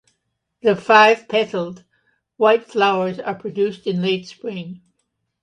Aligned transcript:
The 0.63 0.75
five-petalled 0.75 1.83
white 2.37 2.63
flowers 2.65 3.19
are 3.19 3.35
produced 3.35 3.85
in 3.85 4.01
late 4.01 4.27
spring. 4.27 4.81